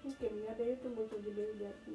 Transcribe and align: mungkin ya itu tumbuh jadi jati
mungkin 0.00 0.32
ya 0.44 0.52
itu 0.56 0.74
tumbuh 0.80 1.04
jadi 1.12 1.52
jati 1.60 1.94